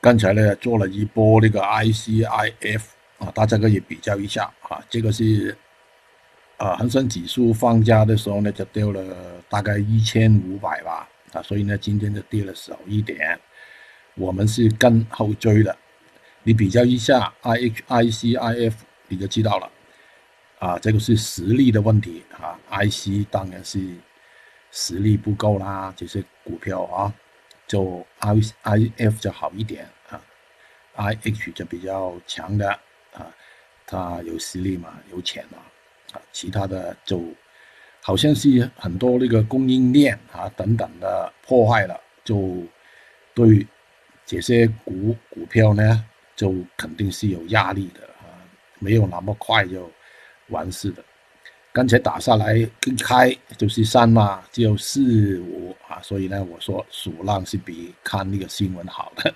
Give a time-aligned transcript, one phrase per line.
[0.00, 2.82] 刚才呢做了一波那个 ICIF
[3.18, 5.56] 啊，大家可以比较一下啊，这个是
[6.58, 9.02] 啊恒生指数放假的时候呢就掉了
[9.48, 13.38] 大概一千五百吧啊，所以呢今天就跌了少一点，
[14.14, 15.76] 我们是跟后追的，
[16.42, 18.74] 你比较一下 IHICIF
[19.08, 19.70] 你就知道了。
[20.58, 23.78] 啊，这个是实力的问题啊，IC 当然是
[24.70, 27.12] 实力不够啦，这些股票啊。
[27.66, 30.20] 就 I I F 就好一点啊
[30.94, 32.70] ，I H 就比较强的
[33.12, 33.26] 啊，
[33.86, 35.58] 它有实力嘛，有钱嘛
[36.12, 37.22] 啊，其他的就
[38.00, 42.62] 好像是很多那个供应链啊等等的破坏了，就
[43.34, 43.66] 对
[44.24, 46.04] 这些股股票呢，
[46.36, 48.38] 就肯定是有压力的啊，
[48.78, 49.90] 没有那么快就
[50.48, 51.04] 完事的。
[51.76, 59.34] 刚才打下来一开就是三嘛，就四五啊，所以呢，我说数浪是比看那个新闻好的。